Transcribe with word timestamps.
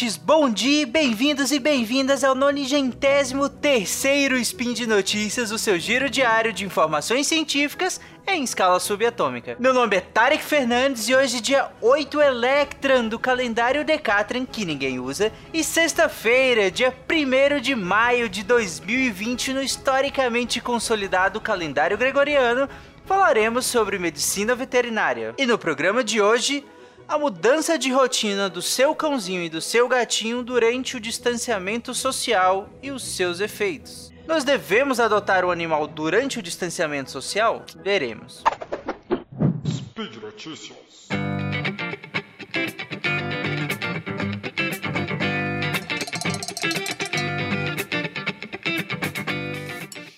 ouvintes, 0.00 0.16
bom 0.16 0.48
dia, 0.48 0.86
bem-vindos 0.86 1.52
e 1.52 1.58
bem-vindas 1.58 2.24
ao 2.24 2.34
nonigentésimo 2.34 3.48
terceiro 3.50 4.36
Spin 4.38 4.72
de 4.72 4.86
Notícias, 4.86 5.50
o 5.50 5.58
seu 5.58 5.78
giro 5.78 6.08
diário 6.08 6.52
de 6.52 6.64
informações 6.64 7.26
científicas 7.26 8.00
em 8.26 8.42
escala 8.42 8.80
subatômica. 8.80 9.56
Meu 9.58 9.74
nome 9.74 9.96
é 9.96 10.00
Tarek 10.00 10.42
Fernandes 10.42 11.08
e 11.08 11.14
hoje 11.14 11.40
dia 11.40 11.70
8 11.82 12.20
Electran 12.20 13.08
do 13.08 13.18
calendário 13.18 13.84
Decatran, 13.84 14.46
que 14.46 14.64
ninguém 14.64 14.98
usa, 14.98 15.30
e 15.52 15.62
sexta-feira, 15.62 16.70
dia 16.70 16.94
1 17.08 17.60
de 17.60 17.74
maio 17.74 18.28
de 18.28 18.42
2020, 18.42 19.52
no 19.52 19.62
historicamente 19.62 20.60
consolidado 20.60 21.40
calendário 21.40 21.98
gregoriano, 21.98 22.68
falaremos 23.04 23.66
sobre 23.66 23.98
medicina 23.98 24.54
veterinária. 24.54 25.34
E 25.36 25.44
no 25.44 25.58
programa 25.58 26.02
de 26.02 26.22
hoje 26.22 26.64
a 27.10 27.18
mudança 27.18 27.76
de 27.76 27.90
rotina 27.90 28.48
do 28.48 28.62
seu 28.62 28.94
cãozinho 28.94 29.42
e 29.42 29.48
do 29.48 29.60
seu 29.60 29.88
gatinho 29.88 30.44
durante 30.44 30.96
o 30.96 31.00
distanciamento 31.00 31.92
social 31.92 32.70
e 32.80 32.92
os 32.92 33.02
seus 33.02 33.40
efeitos. 33.40 34.12
Nós 34.28 34.44
devemos 34.44 35.00
adotar 35.00 35.44
o 35.44 35.50
animal 35.50 35.88
durante 35.88 36.38
o 36.38 36.42
distanciamento 36.42 37.10
social? 37.10 37.64
Veremos. 37.82 38.44
Speed 39.66 40.22
Notícias. 40.22 41.08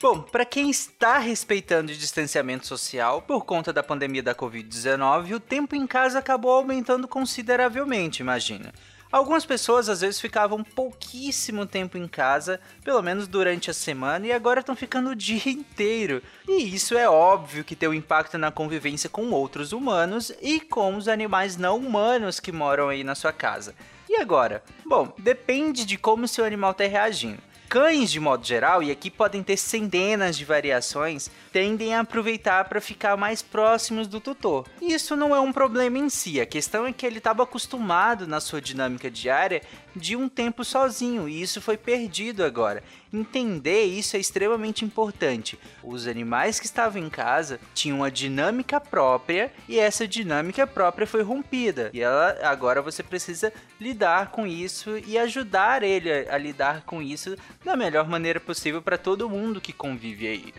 Bom, 0.02 0.20
para 0.20 0.44
quem 0.44 0.68
está 0.68 1.18
respeitando 1.18 1.92
o 1.92 1.94
distanciamento 1.94 2.66
social 2.66 3.22
por 3.22 3.44
conta 3.44 3.72
da 3.72 3.84
pandemia 3.84 4.20
da 4.20 4.34
Covid-19, 4.34 5.36
o 5.36 5.38
tempo 5.38 5.76
em 5.76 5.86
casa 5.86 6.18
acabou 6.18 6.50
aumentando 6.50 7.06
consideravelmente, 7.06 8.20
imagina. 8.20 8.74
Algumas 9.12 9.46
pessoas 9.46 9.88
às 9.88 10.00
vezes 10.00 10.20
ficavam 10.20 10.64
pouquíssimo 10.64 11.64
tempo 11.66 11.96
em 11.96 12.08
casa, 12.08 12.58
pelo 12.82 13.00
menos 13.00 13.28
durante 13.28 13.70
a 13.70 13.74
semana, 13.74 14.26
e 14.26 14.32
agora 14.32 14.58
estão 14.58 14.74
ficando 14.74 15.10
o 15.10 15.14
dia 15.14 15.46
inteiro. 15.48 16.20
E 16.48 16.74
isso 16.74 16.98
é 16.98 17.08
óbvio 17.08 17.62
que 17.62 17.76
tem 17.76 17.88
um 17.88 17.94
impacto 17.94 18.36
na 18.36 18.50
convivência 18.50 19.08
com 19.08 19.30
outros 19.30 19.72
humanos 19.72 20.32
e 20.42 20.58
com 20.58 20.96
os 20.96 21.06
animais 21.06 21.56
não 21.56 21.76
humanos 21.76 22.40
que 22.40 22.50
moram 22.50 22.88
aí 22.88 23.04
na 23.04 23.14
sua 23.14 23.32
casa. 23.32 23.72
E 24.08 24.16
agora? 24.16 24.64
Bom, 24.84 25.14
depende 25.16 25.86
de 25.86 25.96
como 25.96 26.26
seu 26.26 26.44
animal 26.44 26.72
está 26.72 26.88
reagindo. 26.88 27.51
Cães, 27.72 28.10
de 28.10 28.20
modo 28.20 28.44
geral, 28.44 28.82
e 28.82 28.90
aqui 28.90 29.10
podem 29.10 29.42
ter 29.42 29.56
centenas 29.56 30.36
de 30.36 30.44
variações, 30.44 31.30
tendem 31.50 31.94
a 31.94 32.00
aproveitar 32.00 32.66
para 32.66 32.82
ficar 32.82 33.16
mais 33.16 33.40
próximos 33.40 34.06
do 34.06 34.20
tutor. 34.20 34.66
Isso 34.78 35.16
não 35.16 35.34
é 35.34 35.40
um 35.40 35.54
problema 35.54 35.96
em 35.96 36.10
si, 36.10 36.38
a 36.38 36.44
questão 36.44 36.86
é 36.86 36.92
que 36.92 37.06
ele 37.06 37.16
estava 37.16 37.44
acostumado 37.44 38.26
na 38.26 38.40
sua 38.40 38.60
dinâmica 38.60 39.10
diária 39.10 39.62
de 39.96 40.14
um 40.14 40.28
tempo 40.28 40.62
sozinho 40.66 41.26
e 41.26 41.40
isso 41.40 41.62
foi 41.62 41.78
perdido 41.78 42.44
agora. 42.44 42.84
Entender 43.12 43.84
isso 43.84 44.16
é 44.16 44.20
extremamente 44.20 44.84
importante. 44.84 45.58
Os 45.82 46.06
animais 46.06 46.58
que 46.58 46.66
estavam 46.66 47.02
em 47.02 47.10
casa 47.10 47.60
tinham 47.74 47.98
uma 47.98 48.10
dinâmica 48.10 48.80
própria 48.80 49.52
e 49.68 49.78
essa 49.78 50.08
dinâmica 50.08 50.66
própria 50.66 51.06
foi 51.06 51.22
rompida. 51.22 51.90
E 51.92 52.00
ela 52.00 52.38
agora 52.42 52.80
você 52.80 53.02
precisa 53.02 53.52
lidar 53.80 54.30
com 54.30 54.46
isso 54.46 54.96
e 55.06 55.18
ajudar 55.18 55.82
ele 55.82 56.10
a, 56.10 56.34
a 56.34 56.38
lidar 56.38 56.82
com 56.82 57.02
isso 57.02 57.36
da 57.64 57.76
melhor 57.76 58.08
maneira 58.08 58.40
possível 58.40 58.80
para 58.80 58.96
todo 58.96 59.28
mundo 59.28 59.60
que 59.60 59.72
convive 59.72 60.26
aí. 60.26 60.54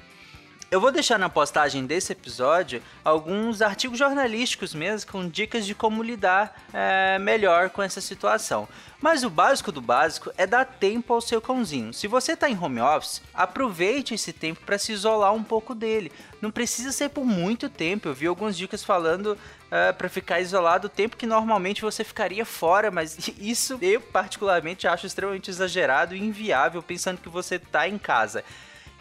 Eu 0.74 0.82
vou 0.82 0.92
deixar 0.92 1.20
na 1.20 1.30
postagem 1.30 1.86
desse 1.86 2.14
episódio 2.14 2.82
alguns 3.06 3.62
artigos 3.62 4.00
jornalísticos 4.00 4.74
mesmo 4.74 5.12
com 5.12 5.30
dicas 5.30 5.68
de 5.68 5.76
como 5.76 6.02
lidar 6.02 6.60
é, 6.74 7.20
melhor 7.20 7.70
com 7.70 7.84
essa 7.84 8.02
situação. 8.02 8.68
Mas 9.00 9.24
o 9.24 9.30
básico 9.30 9.72
do 9.72 9.80
básico 9.80 10.32
é 10.36 10.48
dar 10.48 10.66
tempo 10.66 11.14
ao 11.14 11.22
seu 11.22 11.40
cãozinho. 11.40 11.94
Se 11.94 12.08
você 12.08 12.32
está 12.32 12.50
em 12.50 12.58
home 12.58 12.82
office, 12.82 13.22
aproveite 13.36 14.16
esse 14.16 14.34
tempo 14.34 14.62
para 14.66 14.80
se 14.80 14.92
isolar 14.92 15.32
um 15.32 15.44
pouco 15.44 15.76
dele. 15.76 16.12
Não 16.42 16.50
precisa 16.50 16.92
ser 16.92 17.10
por 17.10 17.24
muito 17.24 17.70
tempo. 17.70 18.08
Eu 18.08 18.16
vi 18.16 18.26
algumas 18.26 18.58
dicas 18.58 18.84
falando 18.84 19.38
é, 19.70 19.92
para 19.92 20.10
ficar 20.10 20.42
isolado 20.42 20.88
o 20.88 20.90
tempo 20.90 21.18
que 21.18 21.28
normalmente 21.28 21.84
você 21.84 22.04
ficaria 22.04 22.46
fora, 22.46 22.90
mas 22.90 23.16
isso 23.38 23.78
eu 23.80 24.02
particularmente 24.02 24.88
acho 24.88 25.06
extremamente 25.06 25.52
exagerado 25.52 26.16
e 26.16 26.20
inviável 26.20 26.82
pensando 26.82 27.22
que 27.22 27.30
você 27.30 27.58
está 27.58 27.88
em 27.88 28.00
casa. 28.00 28.44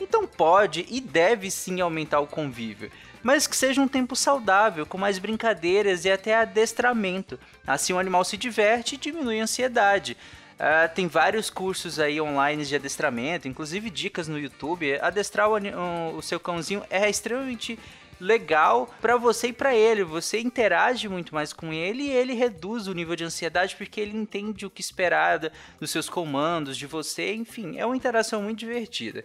Então 0.02 0.26
pode 0.26 0.84
e 0.90 1.00
deve 1.00 1.50
sim 1.50 1.80
aumentar 1.80 2.18
o 2.18 2.26
convívio, 2.26 2.90
mas 3.22 3.46
que 3.46 3.56
seja 3.56 3.80
um 3.80 3.86
tempo 3.86 4.16
saudável, 4.16 4.84
com 4.84 4.98
mais 4.98 5.18
brincadeiras 5.18 6.04
e 6.04 6.10
até 6.10 6.34
adestramento. 6.34 7.38
Assim 7.64 7.92
o 7.92 7.98
animal 7.98 8.24
se 8.24 8.36
diverte 8.36 8.96
e 8.96 8.98
diminui 8.98 9.40
a 9.40 9.44
ansiedade. 9.44 10.16
Uh, 10.54 10.92
tem 10.94 11.06
vários 11.06 11.50
cursos 11.50 11.98
aí 11.98 12.20
online 12.20 12.64
de 12.64 12.74
adestramento, 12.74 13.48
inclusive 13.48 13.90
dicas 13.90 14.26
no 14.26 14.38
YouTube. 14.38 14.98
Adestrar 15.00 15.48
o, 15.48 16.16
o, 16.16 16.22
seu 16.22 16.38
cãozinho 16.38 16.84
é 16.90 17.08
extremamente 17.08 17.78
legal 18.20 18.92
para 19.00 19.16
você 19.16 19.48
e 19.48 19.52
para 19.52 19.74
ele. 19.74 20.04
Você 20.04 20.40
interage 20.40 21.08
muito 21.08 21.34
mais 21.34 21.52
com 21.52 21.72
ele 21.72 22.04
e 22.04 22.10
ele 22.10 22.34
reduz 22.34 22.86
o 22.86 22.92
nível 22.92 23.16
de 23.16 23.24
ansiedade 23.24 23.74
porque 23.76 24.00
ele 24.00 24.16
entende 24.16 24.66
o 24.66 24.70
que 24.70 24.80
esperar 24.80 25.40
dos 25.80 25.90
seus 25.90 26.08
comandos, 26.08 26.76
de 26.76 26.86
você. 26.86 27.34
Enfim, 27.34 27.78
é 27.78 27.86
uma 27.86 27.96
interação 27.96 28.42
muito 28.42 28.58
divertida. 28.58 29.24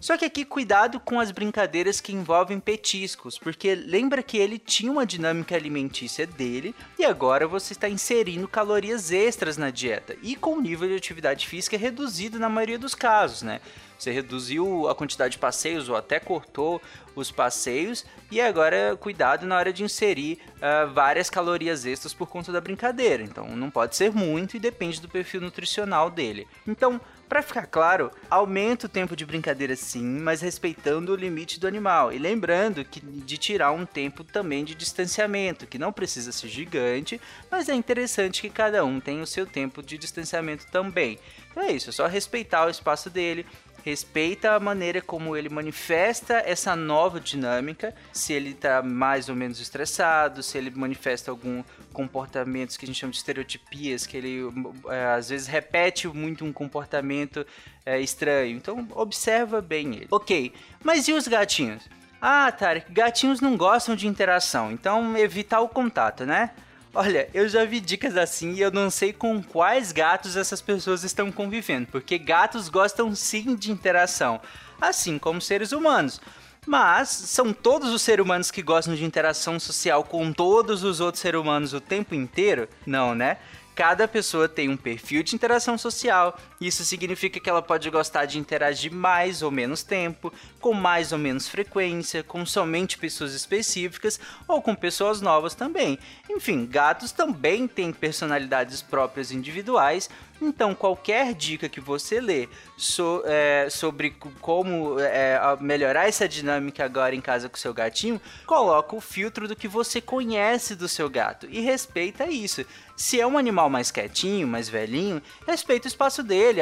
Só 0.00 0.16
que 0.16 0.24
aqui 0.24 0.44
cuidado 0.44 1.00
com 1.00 1.18
as 1.18 1.30
brincadeiras 1.30 2.00
que 2.00 2.12
envolvem 2.12 2.60
petiscos, 2.60 3.38
porque 3.38 3.74
lembra 3.74 4.22
que 4.22 4.36
ele 4.36 4.58
tinha 4.58 4.92
uma 4.92 5.06
dinâmica 5.06 5.54
alimentícia 5.54 6.26
dele 6.26 6.74
e 6.98 7.04
agora 7.04 7.46
você 7.46 7.72
está 7.72 7.88
inserindo 7.88 8.46
calorias 8.46 9.10
extras 9.10 9.56
na 9.56 9.70
dieta 9.70 10.16
e 10.22 10.36
com 10.36 10.54
o 10.54 10.60
nível 10.60 10.88
de 10.88 10.94
atividade 10.94 11.46
física 11.46 11.76
reduzido 11.76 12.38
na 12.38 12.48
maioria 12.48 12.78
dos 12.78 12.94
casos, 12.94 13.42
né? 13.42 13.60
Você 13.98 14.10
reduziu 14.10 14.88
a 14.88 14.94
quantidade 14.94 15.32
de 15.32 15.38
passeios 15.38 15.88
ou 15.88 15.96
até 15.96 16.18
cortou 16.20 16.80
os 17.14 17.30
passeios 17.30 18.04
e 18.30 18.40
agora 18.40 18.96
cuidado 18.96 19.46
na 19.46 19.56
hora 19.56 19.72
de 19.72 19.84
inserir 19.84 20.38
uh, 20.56 20.92
várias 20.92 21.30
calorias 21.30 21.86
extras 21.86 22.12
por 22.12 22.28
conta 22.28 22.50
da 22.50 22.60
brincadeira. 22.60 23.22
Então 23.22 23.56
não 23.56 23.70
pode 23.70 23.96
ser 23.96 24.12
muito 24.12 24.56
e 24.56 24.60
depende 24.60 25.00
do 25.00 25.08
perfil 25.08 25.40
nutricional 25.40 26.10
dele. 26.10 26.46
Então 26.66 27.00
para 27.28 27.42
ficar 27.42 27.66
claro, 27.66 28.10
aumenta 28.30 28.86
o 28.86 28.88
tempo 28.88 29.16
de 29.16 29.24
brincadeira 29.24 29.74
sim, 29.74 30.04
mas 30.04 30.40
respeitando 30.40 31.12
o 31.12 31.16
limite 31.16 31.58
do 31.58 31.66
animal. 31.66 32.12
E 32.12 32.18
lembrando 32.18 32.84
que 32.84 33.00
de 33.00 33.38
tirar 33.38 33.72
um 33.72 33.86
tempo 33.86 34.22
também 34.22 34.64
de 34.64 34.74
distanciamento, 34.74 35.66
que 35.66 35.78
não 35.78 35.92
precisa 35.92 36.30
ser 36.30 36.48
gigante, 36.48 37.20
mas 37.50 37.68
é 37.68 37.74
interessante 37.74 38.42
que 38.42 38.50
cada 38.50 38.84
um 38.84 39.00
tenha 39.00 39.22
o 39.22 39.26
seu 39.26 39.46
tempo 39.46 39.82
de 39.82 39.96
distanciamento 39.96 40.66
também. 40.70 41.18
Então 41.50 41.62
é 41.62 41.72
isso, 41.72 41.90
é 41.90 41.92
só 41.92 42.06
respeitar 42.06 42.66
o 42.66 42.70
espaço 42.70 43.08
dele, 43.08 43.46
respeita 43.84 44.52
a 44.52 44.60
maneira 44.60 45.02
como 45.02 45.36
ele 45.36 45.50
manifesta 45.50 46.42
essa 46.46 46.74
nova 46.74 47.20
dinâmica, 47.20 47.94
se 48.12 48.32
ele 48.32 48.50
está 48.50 48.82
mais 48.82 49.28
ou 49.28 49.36
menos 49.36 49.60
estressado, 49.60 50.42
se 50.42 50.56
ele 50.56 50.70
manifesta 50.70 51.30
algum 51.30 51.62
comportamentos 51.92 52.78
que 52.78 52.86
a 52.86 52.88
gente 52.88 52.98
chama 52.98 53.12
de 53.12 53.18
estereotipias, 53.18 54.06
que 54.06 54.16
ele 54.16 54.40
é, 54.88 55.04
às 55.14 55.28
vezes 55.28 55.46
repete 55.46 56.08
muito 56.08 56.46
um 56.46 56.52
comportamento 56.52 57.46
é, 57.84 58.00
estranho. 58.00 58.56
Então 58.56 58.88
observa 58.94 59.60
bem 59.60 59.94
ele. 59.96 60.08
Ok, 60.10 60.54
mas 60.82 61.06
e 61.06 61.12
os 61.12 61.28
gatinhos? 61.28 61.82
Ah, 62.20 62.50
Tarek, 62.50 62.90
gatinhos 62.90 63.42
não 63.42 63.54
gostam 63.54 63.94
de 63.94 64.06
interação, 64.06 64.72
então 64.72 65.14
evitar 65.18 65.60
o 65.60 65.68
contato, 65.68 66.24
né? 66.24 66.52
Olha, 66.96 67.28
eu 67.34 67.48
já 67.48 67.64
vi 67.64 67.80
dicas 67.80 68.16
assim 68.16 68.52
e 68.52 68.60
eu 68.60 68.70
não 68.70 68.88
sei 68.88 69.12
com 69.12 69.42
quais 69.42 69.90
gatos 69.90 70.36
essas 70.36 70.60
pessoas 70.60 71.02
estão 71.02 71.32
convivendo, 71.32 71.88
porque 71.90 72.16
gatos 72.16 72.68
gostam 72.68 73.12
sim 73.16 73.56
de 73.56 73.72
interação, 73.72 74.40
assim 74.80 75.18
como 75.18 75.40
seres 75.40 75.72
humanos. 75.72 76.20
Mas 76.64 77.08
são 77.08 77.52
todos 77.52 77.92
os 77.92 78.00
seres 78.00 78.24
humanos 78.24 78.50
que 78.52 78.62
gostam 78.62 78.94
de 78.94 79.04
interação 79.04 79.58
social 79.58 80.04
com 80.04 80.32
todos 80.32 80.84
os 80.84 81.00
outros 81.00 81.20
seres 81.20 81.40
humanos 81.40 81.74
o 81.74 81.80
tempo 81.80 82.14
inteiro? 82.14 82.68
Não, 82.86 83.12
né? 83.12 83.38
Cada 83.74 84.06
pessoa 84.06 84.48
tem 84.48 84.68
um 84.68 84.76
perfil 84.76 85.22
de 85.22 85.34
interação 85.34 85.76
social, 85.76 86.38
isso 86.60 86.84
significa 86.84 87.40
que 87.40 87.50
ela 87.50 87.60
pode 87.60 87.90
gostar 87.90 88.24
de 88.24 88.38
interagir 88.38 88.92
mais 88.92 89.42
ou 89.42 89.50
menos 89.50 89.82
tempo, 89.82 90.32
com 90.60 90.72
mais 90.72 91.10
ou 91.12 91.18
menos 91.18 91.48
frequência, 91.48 92.22
com 92.22 92.46
somente 92.46 92.96
pessoas 92.96 93.34
específicas 93.34 94.20
ou 94.46 94.62
com 94.62 94.74
pessoas 94.74 95.20
novas 95.20 95.54
também. 95.54 95.98
Enfim, 96.30 96.66
gatos 96.66 97.10
também 97.10 97.66
têm 97.66 97.92
personalidades 97.92 98.80
próprias 98.80 99.32
individuais 99.32 100.08
então, 100.40 100.74
qualquer 100.74 101.32
dica 101.32 101.68
que 101.68 101.80
você 101.80 102.20
lê 102.20 102.48
so, 102.76 103.22
é, 103.24 103.68
sobre 103.70 104.10
como 104.40 104.98
é, 104.98 105.38
melhorar 105.60 106.08
essa 106.08 106.28
dinâmica 106.28 106.84
agora 106.84 107.14
em 107.14 107.20
casa 107.20 107.48
com 107.48 107.56
seu 107.56 107.72
gatinho, 107.72 108.20
coloca 108.44 108.96
o 108.96 109.00
filtro 109.00 109.46
do 109.46 109.54
que 109.54 109.68
você 109.68 110.00
conhece 110.00 110.74
do 110.74 110.88
seu 110.88 111.08
gato 111.08 111.46
e 111.48 111.60
respeita 111.60 112.26
isso. 112.26 112.64
Se 112.96 113.20
é 113.20 113.26
um 113.26 113.36
animal 113.36 113.68
mais 113.68 113.90
quietinho, 113.90 114.46
mais 114.46 114.68
velhinho, 114.68 115.20
respeita 115.46 115.86
o 115.86 115.88
espaço 115.88 116.22
dele, 116.22 116.60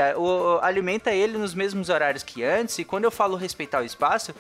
alimenta 0.63 1.13
ele 1.13 1.37
nos 1.37 1.55
mesmos 1.55 1.89
horários 1.89 2.23
que 2.23 2.43
antes. 2.43 2.79
E 2.79 2.85
quando 2.85 3.05
eu 3.05 3.11
falo 3.11 3.37
respeitar 3.37 3.81
o 3.81 3.85
espaço, 3.85 4.35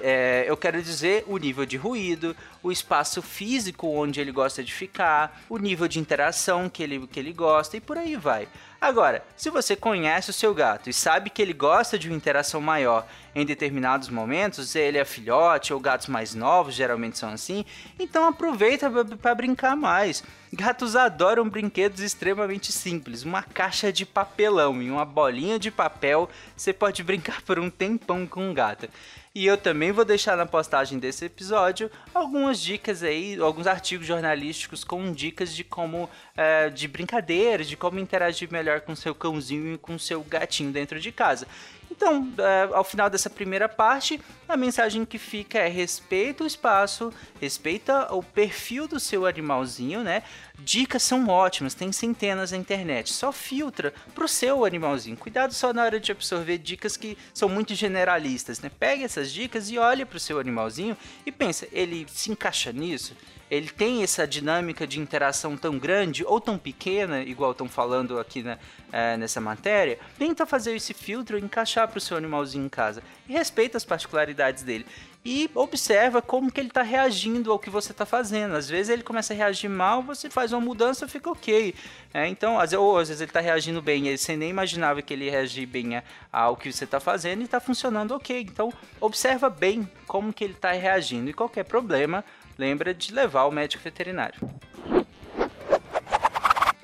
É, 0.00 0.44
eu 0.46 0.56
quero 0.56 0.82
dizer 0.82 1.24
o 1.26 1.36
nível 1.38 1.66
de 1.66 1.76
ruído, 1.76 2.36
o 2.62 2.70
espaço 2.72 3.22
físico 3.22 3.88
onde 3.88 4.20
ele 4.20 4.32
gosta 4.32 4.62
de 4.62 4.72
ficar, 4.72 5.42
o 5.48 5.58
nível 5.58 5.88
de 5.88 5.98
interação 5.98 6.68
que 6.68 6.82
ele, 6.82 7.06
que 7.06 7.18
ele 7.18 7.32
gosta 7.32 7.76
e 7.76 7.80
por 7.80 7.98
aí 7.98 8.16
vai. 8.16 8.48
Agora, 8.80 9.24
se 9.36 9.50
você 9.50 9.74
conhece 9.74 10.30
o 10.30 10.32
seu 10.32 10.54
gato 10.54 10.88
e 10.88 10.92
sabe 10.92 11.30
que 11.30 11.42
ele 11.42 11.52
gosta 11.52 11.98
de 11.98 12.08
uma 12.08 12.16
interação 12.16 12.60
maior 12.60 13.04
em 13.34 13.44
determinados 13.44 14.08
momentos, 14.08 14.76
ele 14.76 14.98
é 14.98 15.04
filhote 15.04 15.72
ou 15.72 15.80
gatos 15.80 16.06
mais 16.06 16.32
novos 16.32 16.76
geralmente 16.76 17.18
são 17.18 17.30
assim, 17.30 17.64
então 17.98 18.24
aproveita 18.24 18.88
para 19.20 19.34
brincar 19.34 19.76
mais. 19.76 20.22
Gatos 20.52 20.94
adoram 20.94 21.48
brinquedos 21.48 22.00
extremamente 22.00 22.70
simples, 22.70 23.24
uma 23.24 23.42
caixa 23.42 23.92
de 23.92 24.06
papelão 24.06 24.80
e 24.80 24.90
uma 24.90 25.04
bolinha 25.04 25.58
de 25.58 25.72
papel, 25.72 26.30
você 26.56 26.72
pode 26.72 27.02
brincar 27.02 27.42
por 27.42 27.58
um 27.58 27.68
tempão 27.68 28.28
com 28.28 28.48
um 28.48 28.54
gato. 28.54 28.88
E 29.38 29.46
eu 29.46 29.56
também 29.56 29.92
vou 29.92 30.04
deixar 30.04 30.36
na 30.36 30.44
postagem 30.44 30.98
desse 30.98 31.24
episódio 31.26 31.88
algumas 32.12 32.60
dicas 32.60 33.04
aí, 33.04 33.38
alguns 33.40 33.68
artigos 33.68 34.04
jornalísticos 34.04 34.82
com 34.82 35.12
dicas 35.12 35.54
de 35.54 35.62
como, 35.62 36.10
é, 36.36 36.68
de 36.70 36.88
brincadeiras, 36.88 37.68
de 37.68 37.76
como 37.76 38.00
interagir 38.00 38.50
melhor 38.50 38.80
com 38.80 38.96
seu 38.96 39.14
cãozinho 39.14 39.74
e 39.74 39.78
com 39.78 39.96
seu 39.96 40.24
gatinho 40.24 40.72
dentro 40.72 40.98
de 40.98 41.12
casa. 41.12 41.46
Então, 41.90 42.32
é, 42.38 42.68
ao 42.72 42.84
final 42.84 43.08
dessa 43.08 43.30
primeira 43.30 43.68
parte, 43.68 44.20
a 44.48 44.56
mensagem 44.56 45.04
que 45.04 45.18
fica 45.18 45.58
é 45.58 45.68
respeita 45.68 46.44
o 46.44 46.46
espaço, 46.46 47.12
respeita 47.40 48.12
o 48.14 48.22
perfil 48.22 48.86
do 48.86 49.00
seu 49.00 49.26
animalzinho, 49.26 50.02
né? 50.02 50.22
Dicas 50.58 51.02
são 51.02 51.28
ótimas, 51.28 51.74
tem 51.74 51.90
centenas 51.92 52.52
na 52.52 52.58
internet. 52.58 53.12
Só 53.12 53.32
filtra 53.32 53.92
pro 54.14 54.28
seu 54.28 54.64
animalzinho. 54.64 55.16
Cuidado 55.16 55.52
só 55.52 55.72
na 55.72 55.82
hora 55.82 55.98
de 55.98 56.12
absorver 56.12 56.58
dicas 56.58 56.96
que 56.96 57.16
são 57.32 57.48
muito 57.48 57.74
generalistas, 57.74 58.60
né? 58.60 58.70
Pegue 58.78 59.04
essas 59.04 59.32
dicas 59.32 59.70
e 59.70 59.78
olhe 59.78 60.04
pro 60.04 60.20
seu 60.20 60.38
animalzinho 60.38 60.96
e 61.24 61.32
pensa, 61.32 61.66
ele 61.72 62.06
se 62.08 62.30
encaixa 62.30 62.72
nisso? 62.72 63.16
Ele 63.50 63.68
tem 63.68 64.02
essa 64.02 64.26
dinâmica 64.26 64.86
de 64.86 65.00
interação 65.00 65.56
tão 65.56 65.78
grande 65.78 66.24
ou 66.24 66.40
tão 66.40 66.58
pequena, 66.58 67.22
igual 67.22 67.52
estão 67.52 67.68
falando 67.68 68.18
aqui 68.18 68.42
né, 68.42 68.58
é, 68.92 69.16
nessa 69.16 69.40
matéria, 69.40 69.98
tenta 70.18 70.44
fazer 70.44 70.74
esse 70.74 70.92
filtro 70.92 71.38
encaixar 71.38 71.88
para 71.88 71.98
o 71.98 72.00
seu 72.00 72.16
animalzinho 72.16 72.66
em 72.66 72.68
casa. 72.68 73.02
E 73.28 73.32
respeita 73.32 73.76
as 73.76 73.84
particularidades 73.84 74.62
dele. 74.62 74.86
E 75.30 75.50
observa 75.54 76.22
como 76.22 76.50
que 76.50 76.58
ele 76.58 76.68
está 76.68 76.80
reagindo 76.80 77.52
ao 77.52 77.58
que 77.58 77.68
você 77.68 77.92
está 77.92 78.06
fazendo. 78.06 78.56
Às 78.56 78.66
vezes 78.66 78.88
ele 78.88 79.02
começa 79.02 79.34
a 79.34 79.36
reagir 79.36 79.68
mal, 79.68 80.02
você 80.02 80.30
faz 80.30 80.54
uma 80.54 80.60
mudança, 80.62 81.06
fica 81.06 81.30
ok. 81.30 81.74
É, 82.14 82.26
então, 82.26 82.58
às, 82.58 82.72
ou 82.72 82.96
às 82.96 83.08
vezes 83.08 83.20
ele 83.20 83.28
está 83.28 83.38
reagindo 83.38 83.82
bem, 83.82 84.16
você 84.16 84.38
nem 84.38 84.48
imaginava 84.48 85.02
que 85.02 85.12
ele 85.12 85.26
ia 85.26 85.32
reagir 85.32 85.66
bem 85.66 86.02
ao 86.32 86.56
que 86.56 86.72
você 86.72 86.84
está 86.84 86.98
fazendo 86.98 87.42
e 87.42 87.44
está 87.44 87.60
funcionando 87.60 88.12
ok. 88.12 88.40
Então, 88.40 88.72
observa 88.98 89.50
bem 89.50 89.86
como 90.06 90.32
que 90.32 90.42
ele 90.42 90.54
está 90.54 90.72
reagindo. 90.72 91.28
E 91.28 91.34
qualquer 91.34 91.64
problema, 91.64 92.24
lembra 92.56 92.94
de 92.94 93.12
levar 93.12 93.40
ao 93.40 93.52
médico 93.52 93.84
veterinário. 93.84 94.40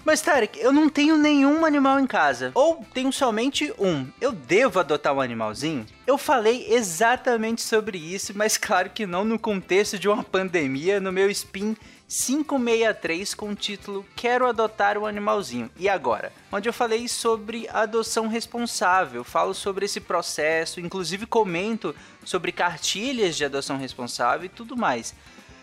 Mas, 0.05 0.21
Tarek, 0.21 0.61
eu 0.61 0.71
não 0.71 0.89
tenho 0.91 1.17
nenhum 1.17 1.65
animal 1.65 1.99
em 1.99 2.07
casa. 2.07 2.53
Ou 2.55 2.85
tenho 2.93 3.11
somente 3.11 3.73
um. 3.79 4.07
Eu 4.21 4.33
devo 4.33 4.79
adotar 4.79 5.15
um 5.15 5.21
animalzinho? 5.21 5.87
Eu 6.07 6.19
falei 6.19 6.67
exatamente 6.69 7.63
sobre 7.63 7.97
isso, 7.97 8.33
mas 8.37 8.59
claro 8.59 8.91
que 8.91 9.07
não 9.07 9.25
no 9.25 9.39
contexto 9.39 9.99
de 9.99 10.07
uma 10.07 10.23
pandemia, 10.23 11.01
no 11.01 11.11
meu 11.11 11.31
spin 11.31 11.75
563 12.07 13.35
com 13.35 13.49
o 13.49 13.55
título 13.55 14.05
Quero 14.15 14.47
adotar 14.47 14.99
um 14.99 15.07
animalzinho. 15.07 15.71
E 15.79 15.89
agora? 15.89 16.31
Onde 16.53 16.69
eu 16.69 16.73
falei 16.73 17.09
sobre 17.09 17.67
adoção 17.71 18.29
responsável, 18.29 19.25
falo 19.25 19.55
sobre 19.55 19.87
esse 19.87 20.01
processo, 20.01 20.81
inclusive 20.81 21.25
comento 21.25 21.97
sobre 22.23 22.53
cartilhas 22.53 23.37
de 23.37 23.45
adoção 23.47 23.79
responsável 23.79 24.45
e 24.45 24.51
tudo 24.51 24.77
mais. 24.77 25.15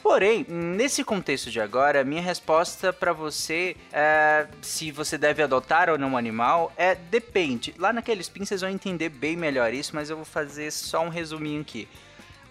Porém, 0.03 0.45
nesse 0.49 1.03
contexto 1.03 1.51
de 1.51 1.61
agora, 1.61 2.03
minha 2.03 2.21
resposta 2.21 2.91
para 2.91 3.13
você 3.13 3.75
é, 3.93 4.47
se 4.61 4.91
você 4.91 5.17
deve 5.17 5.43
adotar 5.43 5.89
ou 5.89 5.97
não 5.97 6.11
um 6.11 6.17
animal 6.17 6.71
é 6.75 6.95
depende. 6.95 7.73
Lá 7.77 7.93
naquele 7.93 8.21
spin 8.21 8.43
vocês 8.43 8.61
vão 8.61 8.69
entender 8.69 9.09
bem 9.09 9.37
melhor 9.37 9.73
isso, 9.73 9.95
mas 9.95 10.09
eu 10.09 10.15
vou 10.15 10.25
fazer 10.25 10.71
só 10.71 11.03
um 11.03 11.09
resuminho 11.09 11.61
aqui. 11.61 11.87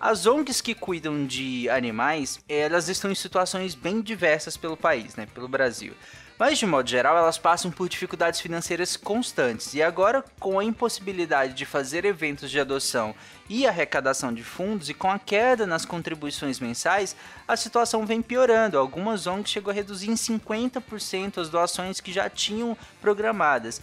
As 0.00 0.24
ONGs 0.24 0.62
que 0.62 0.74
cuidam 0.74 1.26
de 1.26 1.68
animais, 1.68 2.40
elas 2.48 2.88
estão 2.88 3.10
em 3.10 3.14
situações 3.14 3.74
bem 3.74 4.00
diversas 4.00 4.56
pelo 4.56 4.74
país, 4.74 5.14
né, 5.14 5.26
pelo 5.34 5.46
Brasil. 5.46 5.92
Mas 6.38 6.58
de 6.58 6.64
modo 6.64 6.88
geral, 6.88 7.18
elas 7.18 7.36
passam 7.36 7.70
por 7.70 7.86
dificuldades 7.86 8.40
financeiras 8.40 8.96
constantes 8.96 9.74
e 9.74 9.82
agora 9.82 10.24
com 10.40 10.58
a 10.58 10.64
impossibilidade 10.64 11.52
de 11.52 11.66
fazer 11.66 12.06
eventos 12.06 12.50
de 12.50 12.58
adoção 12.58 13.14
e 13.46 13.66
arrecadação 13.66 14.32
de 14.32 14.42
fundos 14.42 14.88
e 14.88 14.94
com 14.94 15.10
a 15.10 15.18
queda 15.18 15.66
nas 15.66 15.84
contribuições 15.84 16.58
mensais, 16.58 17.14
a 17.46 17.54
situação 17.54 18.06
vem 18.06 18.22
piorando. 18.22 18.78
Algumas 18.78 19.26
ONGs 19.26 19.50
chegou 19.50 19.70
a 19.70 19.74
reduzir 19.74 20.08
em 20.08 20.14
50% 20.14 21.36
as 21.36 21.50
doações 21.50 22.00
que 22.00 22.10
já 22.10 22.30
tinham 22.30 22.74
programadas 23.02 23.82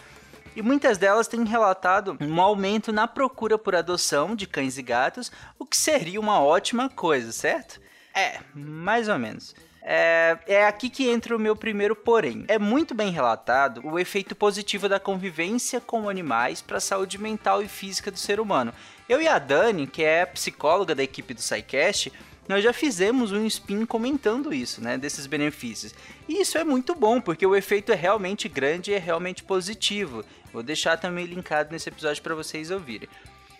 e 0.57 0.61
muitas 0.63 0.97
delas 0.97 1.27
têm 1.27 1.45
relatado 1.45 2.17
um 2.19 2.41
aumento 2.41 2.91
na 2.91 3.07
procura 3.07 3.59
por 3.59 3.75
adoção 3.75 4.35
de 4.35 4.47
cães 4.47 4.75
e 4.79 4.81
gatos, 4.81 5.31
o 5.59 5.67
que 5.67 5.77
seria 5.77 6.19
uma 6.19 6.41
ótima 6.41 6.89
coisa, 6.89 7.31
certo? 7.31 7.79
É, 8.11 8.39
mais 8.55 9.07
ou 9.07 9.19
menos. 9.19 9.53
É, 9.83 10.35
é 10.47 10.65
aqui 10.65 10.89
que 10.89 11.07
entra 11.07 11.35
o 11.35 11.39
meu 11.39 11.55
primeiro 11.55 11.95
porém. 11.95 12.43
É 12.47 12.57
muito 12.57 12.95
bem 12.95 13.11
relatado 13.11 13.85
o 13.85 13.99
efeito 13.99 14.35
positivo 14.35 14.89
da 14.89 14.99
convivência 14.99 15.79
com 15.79 16.09
animais 16.09 16.59
para 16.59 16.77
a 16.77 16.81
saúde 16.81 17.19
mental 17.19 17.61
e 17.61 17.67
física 17.67 18.09
do 18.09 18.17
ser 18.17 18.39
humano. 18.39 18.73
Eu 19.07 19.21
e 19.21 19.27
a 19.27 19.37
Dani, 19.37 19.85
que 19.85 20.03
é 20.03 20.25
psicóloga 20.25 20.95
da 20.95 21.03
equipe 21.03 21.35
do 21.35 21.41
SciCast, 21.41 22.11
nós 22.47 22.63
já 22.63 22.71
fizemos 22.71 23.31
um 23.31 23.45
spin 23.45 23.85
comentando 23.85 24.53
isso, 24.53 24.81
né, 24.81 24.97
desses 24.97 25.27
benefícios. 25.27 25.93
E 26.27 26.41
isso 26.41 26.57
é 26.57 26.63
muito 26.63 26.95
bom, 26.95 27.19
porque 27.19 27.45
o 27.45 27.55
efeito 27.55 27.91
é 27.91 27.95
realmente 27.95 28.47
grande 28.47 28.91
e 28.91 28.93
é 28.93 28.99
realmente 28.99 29.43
positivo. 29.43 30.23
Vou 30.53 30.63
deixar 30.63 30.97
também 30.97 31.25
linkado 31.25 31.71
nesse 31.71 31.89
episódio 31.89 32.23
para 32.23 32.35
vocês 32.35 32.71
ouvirem. 32.71 33.09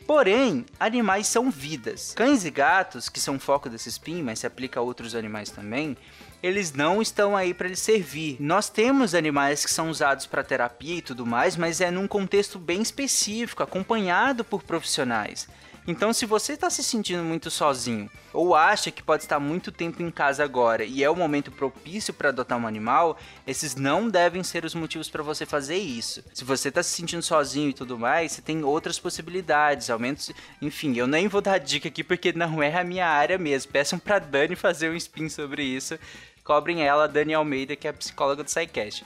Porém, 0.07 0.65
animais 0.79 1.27
são 1.27 1.51
vidas. 1.51 2.13
Cães 2.15 2.45
e 2.45 2.49
gatos, 2.49 3.09
que 3.09 3.19
são 3.19 3.37
foco 3.37 3.69
desse 3.69 3.89
spin, 3.89 4.23
mas 4.23 4.39
se 4.39 4.47
aplica 4.47 4.79
a 4.79 4.83
outros 4.83 5.13
animais 5.13 5.49
também, 5.49 5.97
eles 6.41 6.71
não 6.71 7.01
estão 7.01 7.35
aí 7.35 7.53
para 7.53 7.67
lhe 7.67 7.75
servir. 7.75 8.37
Nós 8.39 8.69
temos 8.69 9.13
animais 9.13 9.65
que 9.65 9.71
são 9.71 9.89
usados 9.89 10.25
para 10.25 10.45
terapia 10.45 10.95
e 10.95 11.01
tudo 11.01 11.25
mais, 11.25 11.57
mas 11.57 11.81
é 11.81 11.91
num 11.91 12.07
contexto 12.07 12.57
bem 12.57 12.81
específico, 12.81 13.61
acompanhado 13.61 14.45
por 14.45 14.63
profissionais. 14.63 15.49
Então, 15.89 16.11
se 16.11 16.25
você 16.25 16.51
está 16.51 16.69
se 16.69 16.83
sentindo 16.83 17.23
muito 17.23 17.49
sozinho 17.49 18.09
ou 18.33 18.53
acha 18.53 18.91
que 18.91 19.01
pode 19.01 19.23
estar 19.23 19.39
muito 19.39 19.71
tempo 19.71 20.03
em 20.03 20.11
casa 20.11 20.43
agora 20.43 20.83
e 20.83 21.01
é 21.01 21.09
o 21.09 21.15
momento 21.15 21.49
propício 21.49 22.13
para 22.13 22.27
adotar 22.27 22.57
um 22.57 22.67
animal, 22.67 23.17
esses 23.47 23.73
não 23.73 24.09
devem 24.09 24.43
ser 24.43 24.65
os 24.65 24.75
motivos 24.75 25.09
para 25.09 25.23
você 25.23 25.45
fazer 25.45 25.77
isso. 25.77 26.21
Se 26.33 26.43
você 26.43 26.67
está 26.67 26.83
se 26.83 26.89
sentindo 26.89 27.21
sozinho 27.21 27.69
e 27.69 27.73
tudo 27.73 27.97
mais, 27.97 28.33
você 28.33 28.41
tem 28.41 28.65
outras 28.65 28.99
possibilidades, 28.99 29.89
aumentos, 29.89 30.29
enfim, 30.61 30.93
eu 30.97 31.07
nem 31.07 31.29
vou 31.29 31.39
dar 31.39 31.57
dica 31.57 31.87
aqui 31.87 32.03
porque 32.03 32.33
não 32.33 32.61
é 32.61 32.77
a 32.77 32.83
minha 32.83 33.07
área 33.07 33.37
mesmo. 33.37 33.71
Peçam 33.71 33.97
para 33.97 34.19
Dani 34.19 34.57
fazer 34.57 34.91
um 34.91 34.95
spin 34.95 35.29
sobre 35.29 35.63
isso. 35.63 35.97
Cobrem 36.43 36.83
ela, 36.83 37.07
Dani 37.07 37.33
Almeida, 37.33 37.77
que 37.77 37.87
é 37.87 37.91
a 37.91 37.93
psicóloga 37.93 38.43
do 38.43 38.49
SciCast. 38.49 39.05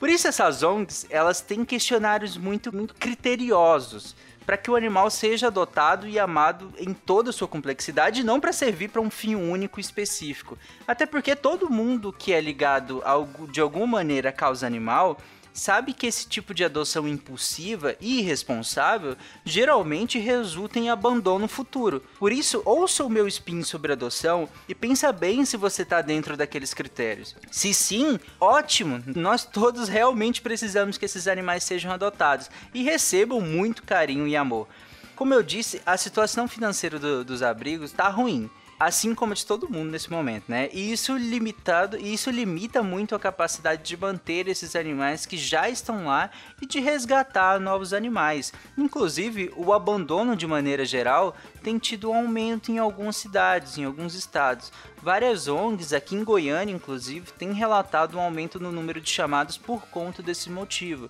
Por 0.00 0.08
isso 0.08 0.26
essas 0.26 0.64
ONGs, 0.64 1.06
elas 1.08 1.40
têm 1.40 1.64
questionários 1.64 2.36
muito, 2.36 2.74
muito 2.74 2.94
criteriosos 2.94 4.16
para 4.50 4.56
que 4.56 4.68
o 4.68 4.74
animal 4.74 5.08
seja 5.12 5.46
adotado 5.46 6.08
e 6.08 6.18
amado 6.18 6.72
em 6.76 6.92
toda 6.92 7.30
a 7.30 7.32
sua 7.32 7.46
complexidade, 7.46 8.24
não 8.24 8.40
para 8.40 8.52
servir 8.52 8.88
para 8.88 9.00
um 9.00 9.08
fim 9.08 9.36
único 9.36 9.78
específico. 9.78 10.58
Até 10.88 11.06
porque 11.06 11.36
todo 11.36 11.70
mundo 11.70 12.12
que 12.12 12.32
é 12.32 12.40
ligado 12.40 13.00
a, 13.04 13.14
de 13.48 13.60
alguma 13.60 13.86
maneira 13.86 14.30
à 14.30 14.32
causa 14.32 14.66
animal 14.66 15.16
sabe 15.52 15.92
que 15.92 16.06
esse 16.06 16.26
tipo 16.26 16.54
de 16.54 16.64
adoção 16.64 17.06
impulsiva 17.06 17.96
e 18.00 18.20
irresponsável 18.20 19.16
geralmente 19.44 20.18
resulta 20.18 20.78
em 20.78 20.90
abandono 20.90 21.48
futuro. 21.48 22.02
Por 22.18 22.32
isso, 22.32 22.62
ouça 22.64 23.04
o 23.04 23.10
meu 23.10 23.26
spin 23.28 23.62
sobre 23.62 23.92
adoção 23.92 24.48
e 24.68 24.74
pensa 24.74 25.12
bem 25.12 25.44
se 25.44 25.56
você 25.56 25.82
está 25.82 26.00
dentro 26.00 26.36
daqueles 26.36 26.74
critérios. 26.74 27.36
Se 27.50 27.72
sim, 27.74 28.18
ótimo! 28.40 29.02
Nós 29.06 29.44
todos 29.44 29.88
realmente 29.88 30.40
precisamos 30.42 30.96
que 30.96 31.04
esses 31.04 31.26
animais 31.26 31.64
sejam 31.64 31.92
adotados 31.92 32.50
e 32.72 32.82
recebam 32.82 33.40
muito 33.40 33.82
carinho 33.82 34.26
e 34.26 34.36
amor. 34.36 34.68
Como 35.16 35.34
eu 35.34 35.42
disse, 35.42 35.82
a 35.84 35.96
situação 35.98 36.48
financeira 36.48 36.98
do, 36.98 37.24
dos 37.24 37.42
abrigos 37.42 37.90
está 37.90 38.08
ruim 38.08 38.50
assim 38.80 39.14
como 39.14 39.34
de 39.34 39.44
todo 39.44 39.68
mundo 39.68 39.90
nesse 39.90 40.10
momento, 40.10 40.44
né? 40.48 40.70
E 40.72 40.90
isso 40.90 41.14
limitado, 41.14 41.98
e 41.98 42.14
isso 42.14 42.30
limita 42.30 42.82
muito 42.82 43.14
a 43.14 43.20
capacidade 43.20 43.82
de 43.82 43.94
manter 43.94 44.48
esses 44.48 44.74
animais 44.74 45.26
que 45.26 45.36
já 45.36 45.68
estão 45.68 46.06
lá 46.06 46.30
e 46.62 46.64
de 46.64 46.80
resgatar 46.80 47.60
novos 47.60 47.92
animais. 47.92 48.54
Inclusive, 48.78 49.52
o 49.54 49.74
abandono 49.74 50.34
de 50.34 50.46
maneira 50.46 50.86
geral 50.86 51.36
tem 51.62 51.78
tido 51.78 52.10
um 52.10 52.14
aumento 52.14 52.72
em 52.72 52.78
algumas 52.78 53.16
cidades, 53.16 53.76
em 53.76 53.84
alguns 53.84 54.14
estados. 54.14 54.72
Várias 55.02 55.46
ONGs 55.46 55.92
aqui 55.92 56.14
em 56.16 56.24
Goiânia, 56.24 56.74
inclusive, 56.74 57.30
têm 57.32 57.52
relatado 57.52 58.16
um 58.16 58.20
aumento 58.20 58.58
no 58.58 58.72
número 58.72 58.98
de 58.98 59.10
chamados 59.10 59.58
por 59.58 59.82
conta 59.88 60.22
desse 60.22 60.48
motivo. 60.48 61.06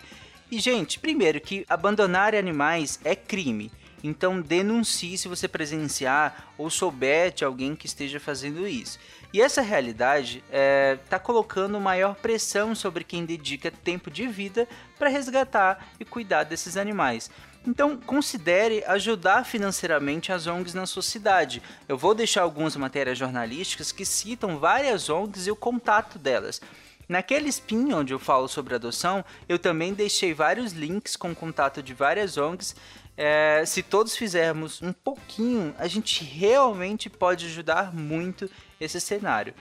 E 0.50 0.58
gente, 0.58 0.98
primeiro 0.98 1.40
que 1.40 1.64
abandonar 1.68 2.34
animais 2.34 2.98
é 3.04 3.14
crime. 3.14 3.70
Então 4.02 4.40
denuncie 4.40 5.18
se 5.18 5.28
você 5.28 5.46
presenciar 5.46 6.52
ou 6.56 6.70
souber 6.70 7.32
de 7.32 7.44
alguém 7.44 7.76
que 7.76 7.86
esteja 7.86 8.18
fazendo 8.18 8.66
isso. 8.66 8.98
E 9.32 9.40
essa 9.40 9.62
realidade 9.62 10.38
está 10.38 10.56
é, 10.56 10.98
tá 11.08 11.18
colocando 11.18 11.78
maior 11.78 12.16
pressão 12.16 12.74
sobre 12.74 13.04
quem 13.04 13.24
dedica 13.24 13.70
tempo 13.70 14.10
de 14.10 14.26
vida 14.26 14.66
para 14.98 15.08
resgatar 15.08 15.88
e 16.00 16.04
cuidar 16.04 16.44
desses 16.44 16.76
animais. 16.76 17.30
Então, 17.66 17.96
considere 17.98 18.82
ajudar 18.86 19.44
financeiramente 19.44 20.32
as 20.32 20.46
ONGs 20.46 20.72
na 20.72 20.86
sua 20.86 21.02
cidade. 21.02 21.62
Eu 21.86 21.96
vou 21.96 22.14
deixar 22.14 22.42
algumas 22.42 22.74
matérias 22.74 23.18
jornalísticas 23.18 23.92
que 23.92 24.06
citam 24.06 24.58
várias 24.58 25.10
ONGs 25.10 25.46
e 25.46 25.50
o 25.50 25.56
contato 25.56 26.18
delas. 26.18 26.60
Naquele 27.06 27.48
spin 27.48 27.92
onde 27.92 28.14
eu 28.14 28.18
falo 28.18 28.48
sobre 28.48 28.74
adoção, 28.74 29.24
eu 29.48 29.58
também 29.58 29.92
deixei 29.92 30.32
vários 30.32 30.72
links 30.72 31.16
com 31.16 31.34
contato 31.34 31.82
de 31.82 31.92
várias 31.92 32.38
ONGs. 32.38 32.74
É, 33.16 33.62
se 33.66 33.82
todos 33.82 34.16
fizermos 34.16 34.80
um 34.80 34.92
pouquinho, 34.92 35.74
a 35.78 35.86
gente 35.86 36.24
realmente 36.24 37.10
pode 37.10 37.46
ajudar 37.46 37.94
muito 37.94 38.48
esse 38.80 39.00
cenário. 39.00 39.54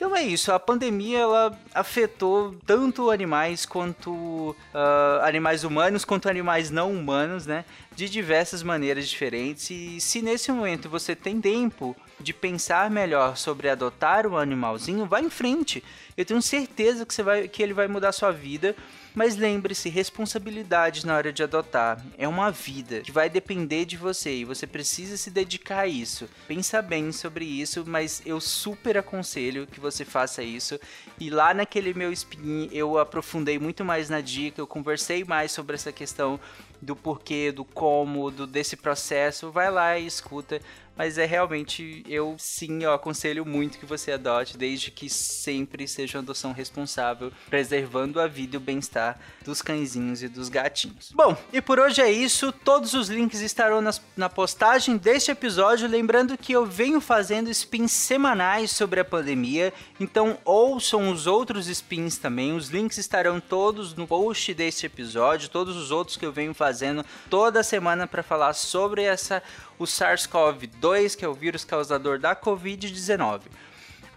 Então 0.00 0.16
é 0.16 0.22
isso, 0.22 0.50
a 0.50 0.58
pandemia 0.58 1.18
ela 1.18 1.60
afetou 1.74 2.56
tanto 2.64 3.10
animais 3.10 3.66
quanto 3.66 4.10
uh, 4.50 5.22
animais 5.22 5.62
humanos 5.62 6.06
quanto 6.06 6.26
animais 6.26 6.70
não 6.70 6.90
humanos, 6.90 7.44
né? 7.44 7.66
De 7.94 8.08
diversas 8.08 8.62
maneiras 8.62 9.06
diferentes. 9.06 9.68
E 9.68 10.00
se 10.00 10.22
nesse 10.22 10.50
momento 10.50 10.88
você 10.88 11.14
tem 11.14 11.38
tempo 11.38 11.94
de 12.18 12.32
pensar 12.32 12.90
melhor 12.90 13.36
sobre 13.36 13.68
adotar 13.68 14.26
um 14.26 14.38
animalzinho, 14.38 15.04
vá 15.04 15.20
em 15.20 15.28
frente. 15.28 15.84
Eu 16.16 16.24
tenho 16.24 16.40
certeza 16.40 17.04
que, 17.04 17.12
você 17.12 17.22
vai, 17.22 17.46
que 17.46 17.62
ele 17.62 17.74
vai 17.74 17.86
mudar 17.86 18.12
sua 18.12 18.30
vida 18.30 18.74
mas 19.14 19.36
lembre-se, 19.36 19.88
responsabilidade 19.88 21.06
na 21.06 21.16
hora 21.16 21.32
de 21.32 21.42
adotar 21.42 22.04
é 22.16 22.28
uma 22.28 22.50
vida 22.50 23.00
que 23.00 23.12
vai 23.12 23.28
depender 23.28 23.84
de 23.84 23.96
você 23.96 24.36
e 24.36 24.44
você 24.44 24.66
precisa 24.66 25.16
se 25.16 25.30
dedicar 25.30 25.80
a 25.80 25.86
isso. 25.86 26.28
Pensa 26.46 26.80
bem 26.80 27.10
sobre 27.12 27.44
isso, 27.44 27.84
mas 27.86 28.22
eu 28.24 28.40
super 28.40 28.96
aconselho 28.96 29.66
que 29.66 29.80
você 29.80 30.04
faça 30.04 30.42
isso. 30.42 30.78
E 31.18 31.30
lá 31.30 31.52
naquele 31.52 31.92
meu 31.92 32.12
spin 32.12 32.68
eu 32.72 32.98
aprofundei 32.98 33.58
muito 33.58 33.84
mais 33.84 34.08
na 34.08 34.20
dica, 34.20 34.60
eu 34.60 34.66
conversei 34.66 35.24
mais 35.24 35.52
sobre 35.52 35.74
essa 35.74 35.92
questão 35.92 36.38
do 36.80 36.96
porquê, 36.96 37.52
do 37.52 37.64
como, 37.64 38.30
do 38.30 38.46
desse 38.46 38.76
processo. 38.76 39.50
Vai 39.50 39.70
lá 39.70 39.98
e 39.98 40.06
escuta 40.06 40.60
mas 41.00 41.16
é 41.16 41.24
realmente, 41.24 42.04
eu 42.06 42.36
sim, 42.38 42.82
eu 42.82 42.92
aconselho 42.92 43.46
muito 43.46 43.78
que 43.78 43.86
você 43.86 44.12
adote, 44.12 44.58
desde 44.58 44.90
que 44.90 45.08
sempre 45.08 45.88
seja 45.88 46.18
uma 46.18 46.22
adoção 46.22 46.52
responsável, 46.52 47.32
preservando 47.48 48.20
a 48.20 48.26
vida 48.26 48.56
e 48.56 48.58
o 48.58 48.60
bem-estar 48.60 49.18
dos 49.42 49.62
cãezinhos 49.62 50.22
e 50.22 50.28
dos 50.28 50.50
gatinhos. 50.50 51.10
Bom, 51.14 51.34
e 51.54 51.62
por 51.62 51.80
hoje 51.80 52.02
é 52.02 52.12
isso, 52.12 52.52
todos 52.52 52.92
os 52.92 53.08
links 53.08 53.40
estarão 53.40 53.80
nas, 53.80 53.98
na 54.14 54.28
postagem 54.28 54.98
deste 54.98 55.30
episódio, 55.30 55.88
lembrando 55.88 56.36
que 56.36 56.52
eu 56.52 56.66
venho 56.66 57.00
fazendo 57.00 57.48
spins 57.48 57.92
semanais 57.92 58.70
sobre 58.70 59.00
a 59.00 59.04
pandemia, 59.04 59.72
então 59.98 60.36
ouçam 60.44 61.10
os 61.10 61.26
outros 61.26 61.66
spins 61.66 62.18
também, 62.18 62.52
os 62.52 62.68
links 62.68 62.98
estarão 62.98 63.40
todos 63.40 63.94
no 63.94 64.06
post 64.06 64.52
deste 64.52 64.84
episódio, 64.84 65.48
todos 65.48 65.78
os 65.78 65.90
outros 65.90 66.18
que 66.18 66.26
eu 66.26 66.32
venho 66.32 66.52
fazendo 66.70 67.04
toda 67.28 67.64
semana 67.64 68.06
para 68.06 68.22
falar 68.22 68.52
sobre 68.52 69.02
essa 69.02 69.42
o 69.76 69.84
SARS-CoV-2, 69.84 71.16
que 71.16 71.24
é 71.24 71.28
o 71.28 71.34
vírus 71.34 71.64
causador 71.64 72.20
da 72.20 72.36
Covid-19. 72.36 73.40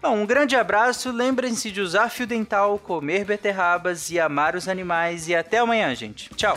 Bom, 0.00 0.18
um 0.18 0.26
grande 0.26 0.54
abraço, 0.54 1.10
lembrem-se 1.10 1.72
de 1.72 1.80
usar 1.80 2.10
fio 2.10 2.26
dental, 2.26 2.78
comer 2.78 3.24
beterrabas 3.24 4.08
e 4.10 4.20
amar 4.20 4.54
os 4.54 4.68
animais 4.68 5.26
e 5.28 5.34
até 5.34 5.58
amanhã, 5.58 5.92
gente. 5.96 6.30
Tchau! 6.36 6.56